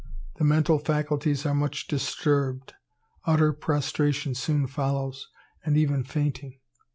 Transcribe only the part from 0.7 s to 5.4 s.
faculties are much disturbed. Utter prostration soon follows,